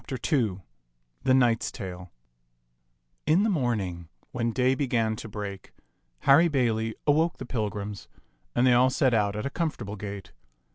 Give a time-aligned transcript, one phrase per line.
[0.11, 0.51] II PALAMON
[1.25, 2.09] AND ARCITE t^t Mnx^^t
[3.27, 5.73] IN the morning, when day began to break,
[6.21, 8.07] Harry Bailey awoke the pilgrims,
[8.55, 10.31] and they all set out at a comfortable gait.